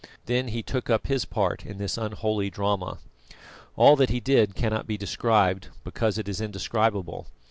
Then 0.25 0.47
he 0.47 0.63
took 0.63 0.89
up 0.89 1.05
his 1.05 1.25
part 1.25 1.63
in 1.63 1.77
this 1.77 1.95
unholy 1.95 2.49
drama. 2.49 2.97
All 3.75 3.95
that 3.97 4.09
he 4.09 4.19
did 4.19 4.55
cannot 4.55 4.87
be 4.87 4.97
described, 4.97 5.67
because 5.83 6.17
it 6.17 6.27
is 6.27 6.41
indescribable. 6.41 7.27